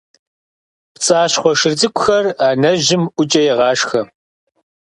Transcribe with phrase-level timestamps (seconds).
[0.93, 4.01] ПцӀащхъуэ шыр цӀыкӀухэр анэжьым ӀукӀэ егъашхэ.